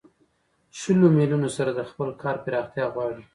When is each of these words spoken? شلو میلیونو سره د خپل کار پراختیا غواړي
شلو 0.79 1.07
میلیونو 1.17 1.49
سره 1.57 1.71
د 1.73 1.81
خپل 1.89 2.09
کار 2.23 2.35
پراختیا 2.45 2.85
غواړي 2.93 3.23